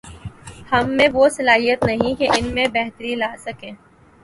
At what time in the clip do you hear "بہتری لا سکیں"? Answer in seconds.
2.73-3.71